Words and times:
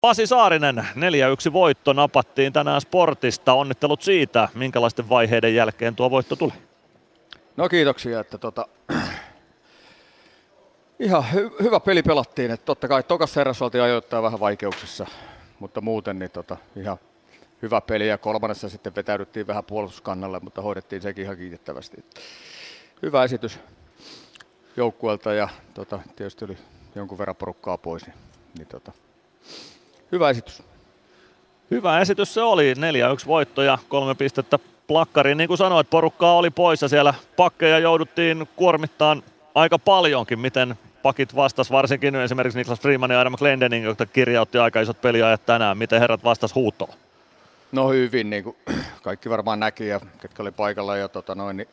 Pasi 0.00 0.26
Saarinen, 0.26 0.76
4-1 1.48 1.52
voitto 1.52 1.92
napattiin 1.92 2.52
tänään 2.52 2.80
Sportista. 2.80 3.52
Onnittelut 3.52 4.02
siitä, 4.02 4.48
minkälaisten 4.54 5.08
vaiheiden 5.08 5.54
jälkeen 5.54 5.96
tuo 5.96 6.10
voitto 6.10 6.36
tuli? 6.36 6.52
No 7.56 7.68
kiitoksia, 7.68 8.20
että 8.20 8.38
tota, 8.38 8.68
ihan 10.98 11.24
hy- 11.34 11.62
hyvä 11.62 11.80
peli 11.80 12.02
pelattiin. 12.02 12.50
Että 12.50 12.64
totta 12.66 12.88
kai 12.88 13.02
tokassa 13.02 13.40
erässä 13.40 13.64
oltiin 13.64 13.84
ajoittaa 13.84 14.22
vähän 14.22 14.40
vaikeuksissa, 14.40 15.06
mutta 15.58 15.80
muuten 15.80 16.18
niin 16.18 16.30
tota, 16.30 16.56
ihan 16.76 16.98
hyvä 17.62 17.80
peli 17.80 18.08
ja 18.08 18.18
kolmannessa 18.18 18.68
sitten 18.68 18.94
vetäydyttiin 18.96 19.46
vähän 19.46 19.64
puolustuskannalle, 19.64 20.40
mutta 20.40 20.62
hoidettiin 20.62 21.02
sekin 21.02 21.24
ihan 21.24 21.36
kiitettävästi. 21.36 22.04
Hyvä 23.02 23.24
esitys 23.24 23.58
joukkueelta 24.76 25.32
ja 25.34 25.48
tota, 25.74 26.00
tietysti 26.16 26.44
oli 26.44 26.56
jonkun 26.94 27.18
verran 27.18 27.36
porukkaa 27.36 27.78
pois, 27.78 28.06
niin, 28.06 28.16
niin 28.58 28.66
tota, 28.66 28.92
hyvä 30.12 30.30
esitys. 30.30 30.62
Hyvä 31.70 32.00
esitys 32.00 32.34
se 32.34 32.42
oli, 32.42 32.74
4-1 32.74 33.26
voitto 33.26 33.62
ja 33.62 33.78
kolme 33.88 34.14
pistettä 34.14 34.58
plakkariin. 34.86 35.38
Niin 35.38 35.48
kuin 35.48 35.58
sanoit, 35.58 35.90
porukkaa 35.90 36.36
oli 36.36 36.50
poissa 36.50 36.88
siellä 36.88 37.14
pakkeja 37.36 37.78
jouduttiin 37.78 38.48
kuormittaan 38.56 39.22
aika 39.54 39.78
paljonkin. 39.78 40.38
Miten 40.38 40.78
pakit 41.02 41.36
vastas, 41.36 41.70
varsinkin 41.70 42.14
esimerkiksi 42.14 42.58
Niklas 42.58 42.80
Freeman 42.80 43.10
ja 43.10 43.20
Adam 43.20 43.36
Glendening, 43.38 43.84
jotka 43.84 44.06
kirjautti 44.06 44.58
aika 44.58 44.80
isot 44.80 45.00
peliajat 45.00 45.46
tänään. 45.46 45.78
Miten 45.78 46.00
herrat 46.00 46.24
vastas 46.24 46.54
huutoon? 46.54 46.94
No 47.72 47.88
hyvin, 47.88 48.30
niin 48.30 48.44
kuin 48.44 48.56
kaikki 49.02 49.30
varmaan 49.30 49.60
näki 49.60 49.86
ja 49.86 50.00
ketkä 50.20 50.42
oli 50.42 50.50
paikalla 50.50 50.96
ja 50.96 51.08
tota 51.08 51.34
noin, 51.34 51.56
niin, 51.56 51.68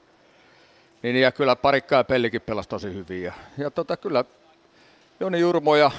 niin, 1.03 1.15
ja 1.15 1.31
kyllä 1.31 1.55
Parikka 1.55 1.95
ja 1.95 2.03
Pellikin 2.03 2.41
pelasi 2.41 2.69
tosi 2.69 2.93
hyvin. 2.93 3.23
Ja, 3.23 3.33
ja 3.57 3.71
tota, 3.71 3.97
kyllä 3.97 4.25
Joni 5.19 5.39
Jurmo 5.39 5.75
ja 5.75 5.91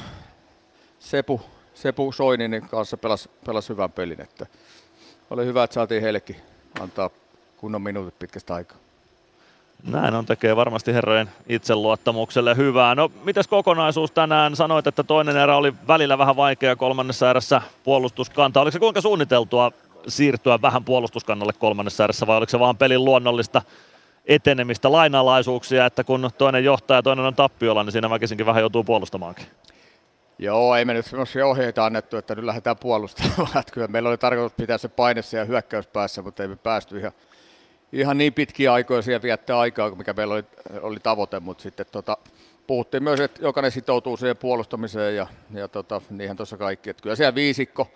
Sepu, 0.98 1.40
Sepu 1.82 2.12
Soininin 2.12 2.68
kanssa 2.68 2.96
pelasi, 2.96 3.30
pelasi 3.46 3.68
hyvän 3.68 3.92
pelin. 3.92 4.20
Että 4.20 4.46
oli 5.30 5.46
hyvä, 5.46 5.64
että 5.64 5.74
saatiin 5.74 6.02
heillekin 6.02 6.36
antaa 6.80 7.10
kunnon 7.56 7.82
minuutit 7.82 8.18
pitkästä 8.18 8.54
aikaa. 8.54 8.76
Näin 9.82 10.14
on, 10.14 10.26
tekee 10.26 10.56
varmasti 10.56 10.94
herrojen 10.94 11.30
itseluottamukselle 11.48 12.56
hyvää. 12.56 12.94
No, 12.94 13.10
mitäs 13.24 13.48
kokonaisuus 13.48 14.10
tänään? 14.10 14.56
Sanoit, 14.56 14.86
että 14.86 15.02
toinen 15.02 15.36
erä 15.36 15.56
oli 15.56 15.74
välillä 15.88 16.18
vähän 16.18 16.36
vaikea 16.36 16.76
kolmannessa 16.76 17.30
erässä 17.30 17.62
puolustuskanta. 17.84 18.60
Oliko 18.60 18.72
se 18.72 18.78
kuinka 18.78 19.00
suunniteltua 19.00 19.72
siirtyä 20.08 20.62
vähän 20.62 20.84
puolustuskannalle 20.84 21.52
kolmannessa 21.52 22.04
erässä 22.04 22.26
vai 22.26 22.36
oliko 22.36 22.50
se 22.50 22.58
vaan 22.58 22.76
pelin 22.76 23.04
luonnollista 23.04 23.62
etenemistä, 24.26 24.92
lainalaisuuksia, 24.92 25.86
että 25.86 26.04
kun 26.04 26.30
toinen 26.38 26.64
johtaa 26.64 26.96
ja 26.96 27.02
toinen 27.02 27.24
on 27.24 27.34
tappiolla, 27.34 27.84
niin 27.84 27.92
siinä 27.92 28.10
väkisinkin 28.10 28.46
vähän 28.46 28.60
joutuu 28.60 28.84
puolustamaankin? 28.84 29.46
Joo, 30.38 30.76
ei 30.76 30.84
me 30.84 30.94
nyt 30.94 31.06
sellaisia 31.06 31.46
ohjeita 31.46 31.86
annettu, 31.86 32.16
että 32.16 32.34
nyt 32.34 32.44
lähdetään 32.44 32.76
puolustamaan. 32.76 33.64
Kyllä 33.72 33.88
meillä 33.88 34.08
oli 34.08 34.18
tarkoitus 34.18 34.56
pitää 34.56 34.78
se 34.78 34.88
paine 34.88 35.22
siellä 35.22 35.44
hyökkäyspäässä, 35.44 36.22
mutta 36.22 36.42
ei 36.42 36.48
me 36.48 36.56
päästy 36.56 36.98
ihan 36.98 37.12
ihan 37.92 38.18
niin 38.18 38.32
pitkiä 38.32 38.72
aikoja 38.72 39.02
siellä 39.02 39.22
viettää 39.22 39.58
aikaa, 39.58 39.90
mikä 39.90 40.12
meillä 40.12 40.34
oli, 40.34 40.44
oli 40.80 41.00
tavoite, 41.00 41.40
mutta 41.40 41.62
sitten 41.62 41.86
tota, 41.92 42.16
puhuttiin 42.66 43.02
myös, 43.02 43.20
että 43.20 43.42
jokainen 43.42 43.72
sitoutuu 43.72 44.16
siihen 44.16 44.36
puolustamiseen 44.36 45.16
ja, 45.16 45.26
ja 45.54 45.68
tota, 45.68 46.02
niinhän 46.10 46.36
tuossa 46.36 46.56
kaikki. 46.56 46.90
Että 46.90 47.02
kyllä 47.02 47.16
siellä 47.16 47.34
viisikko 47.34 47.88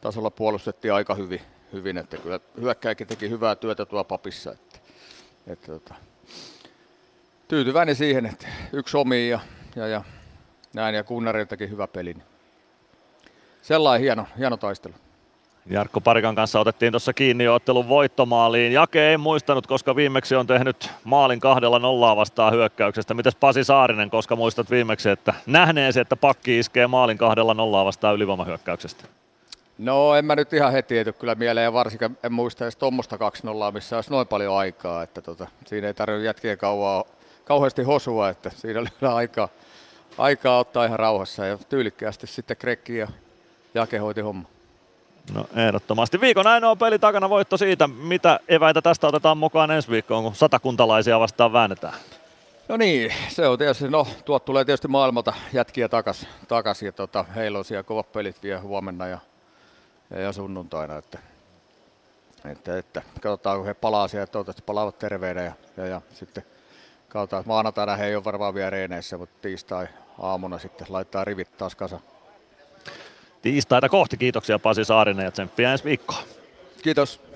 tasolla 0.00 0.30
puolustettiin 0.30 0.94
aika 0.94 1.14
hyvin, 1.14 1.40
hyvin 1.72 1.98
että 1.98 2.16
kyllä 2.16 2.40
hyökkääkin 2.60 3.06
teki 3.06 3.30
hyvää 3.30 3.56
työtä 3.56 3.86
tuolla 3.86 4.04
papissa. 4.04 4.52
Että, 4.52 4.78
että 5.46 5.66
tota, 5.66 5.94
tyytyväinen 7.48 7.96
siihen, 7.96 8.26
että 8.26 8.48
yksi 8.72 8.96
omi 8.96 9.28
ja, 9.28 9.40
ja, 9.76 9.86
ja 9.86 10.04
näin 10.74 10.94
ja 10.94 11.04
Kunnariltakin 11.04 11.70
hyvä 11.70 11.86
peli. 11.86 12.16
Sellainen 13.62 14.02
hieno, 14.02 14.26
hieno 14.38 14.56
taistelu. 14.56 14.94
Jarkko 15.70 16.00
Parikan 16.00 16.34
kanssa 16.34 16.60
otettiin 16.60 16.92
tuossa 16.92 17.12
kiinni 17.12 17.44
jo 17.44 17.54
ottelun 17.54 17.88
voittomaaliin. 17.88 18.72
Jake 18.72 19.08
ei 19.08 19.16
muistanut, 19.16 19.66
koska 19.66 19.96
viimeksi 19.96 20.34
on 20.34 20.46
tehnyt 20.46 20.90
maalin 21.04 21.40
kahdella 21.40 21.78
nollaa 21.78 22.16
vastaan 22.16 22.52
hyökkäyksestä. 22.52 23.14
Mitäs 23.14 23.36
Pasi 23.36 23.64
Saarinen, 23.64 24.10
koska 24.10 24.36
muistat 24.36 24.70
viimeksi, 24.70 25.08
että 25.10 25.34
nähneesi, 25.46 26.00
että 26.00 26.16
pakki 26.16 26.58
iskee 26.58 26.86
maalin 26.86 27.18
kahdella 27.18 27.54
nollaa 27.54 27.84
vastaan 27.84 28.14
ylivoimahyökkäyksestä? 28.14 29.04
No 29.78 30.14
en 30.14 30.24
mä 30.24 30.36
nyt 30.36 30.52
ihan 30.52 30.72
heti 30.72 30.98
ety 30.98 31.12
kyllä 31.12 31.34
mieleen 31.34 31.64
ja 31.64 31.72
varsinkin 31.72 32.18
en 32.22 32.32
muista 32.32 32.64
edes 32.64 32.76
tuommoista 32.76 33.18
2 33.18 33.46
nollaa, 33.46 33.72
missä 33.72 33.96
olisi 33.96 34.10
noin 34.10 34.28
paljon 34.28 34.56
aikaa. 34.56 35.02
Että 35.02 35.22
tota, 35.22 35.46
siinä 35.66 35.86
ei 35.86 35.94
tarvitse 35.94 36.26
jätkiä 36.26 36.56
kauaa, 36.56 37.04
kauheasti 37.44 37.82
hosua, 37.82 38.28
että 38.28 38.50
siinä 38.50 38.80
oli 38.80 38.88
aikaa, 39.14 39.48
aikaa 40.18 40.58
ottaa 40.58 40.84
ihan 40.84 40.98
rauhassa 40.98 41.46
ja 41.46 41.58
tyylikkäästi 41.68 42.26
sitten 42.26 42.56
Krekki 42.56 42.96
ja 42.96 43.08
Jake 43.74 43.98
hoiti 43.98 44.20
homma. 44.20 44.48
No 45.32 45.46
ehdottomasti. 45.56 46.20
Viikon 46.20 46.46
ainoa 46.46 46.76
peli 46.76 46.98
takana 46.98 47.30
voitto 47.30 47.56
siitä. 47.56 47.88
Mitä 47.88 48.40
eväitä 48.48 48.82
tästä 48.82 49.06
otetaan 49.06 49.38
mukaan 49.38 49.70
ensi 49.70 49.90
viikkoon, 49.90 50.24
kun 50.24 50.34
satakuntalaisia 50.34 51.20
vastaan 51.20 51.52
väännetään? 51.52 51.94
No 52.68 52.76
niin, 52.76 53.12
se 53.28 53.48
on 53.48 53.58
tietysti, 53.58 53.88
no 53.88 54.06
tuot 54.24 54.44
tulee 54.44 54.64
tietysti 54.64 54.88
maailmalta 54.88 55.32
jätkiä 55.52 55.88
takas, 55.88 56.26
takas 56.48 56.82
ja 56.82 56.92
tota, 56.92 57.24
heillä 57.34 57.58
on 57.58 57.64
siellä 57.64 57.82
kovat 57.82 58.12
pelit 58.12 58.42
vielä 58.42 58.60
huomenna 58.60 59.06
ja, 59.06 59.18
ja, 60.10 60.20
ja 60.20 60.32
sunnuntaina, 60.32 60.96
että, 60.96 61.18
että, 62.44 62.78
että, 62.78 63.02
katsotaan 63.20 63.58
kun 63.58 63.66
he 63.66 63.74
palaa 63.74 64.08
siellä, 64.08 64.26
toivottavasti 64.26 64.62
palaavat 64.66 64.98
terveenä 64.98 65.42
ja, 65.42 65.52
ja, 65.76 65.86
ja 65.86 66.00
sitten 66.14 66.44
katsotaan, 67.08 67.44
maanantaina 67.46 67.96
he 67.96 68.06
ei 68.06 68.16
ole 68.16 68.24
varmaan 68.24 68.54
vielä 68.54 68.70
reeneissä, 68.70 69.18
mutta 69.18 69.38
tiistai 69.42 69.88
aamuna 70.18 70.58
sitten 70.58 70.86
laittaa 70.90 71.24
rivit 71.24 71.56
taas 71.56 71.74
kasaan 71.74 72.02
tiistaita 73.42 73.88
kohti. 73.88 74.16
Kiitoksia 74.16 74.58
Pasi 74.58 74.84
Saarinen 74.84 75.24
ja 75.24 75.30
tsemppiä 75.30 75.72
ensi 75.72 75.84
viikkoon. 75.84 76.22
Kiitos. 76.82 77.27